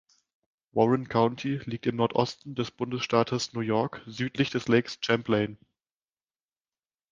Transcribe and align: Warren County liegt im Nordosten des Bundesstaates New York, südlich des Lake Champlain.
Warren 0.71 1.07
County 1.07 1.57
liegt 1.65 1.85
im 1.85 1.97
Nordosten 1.97 2.55
des 2.55 2.71
Bundesstaates 2.71 3.53
New 3.53 3.59
York, 3.59 4.01
südlich 4.07 4.49
des 4.49 4.67
Lake 4.67 4.89
Champlain. 4.99 5.59